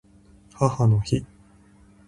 [0.55, 1.23] 母の日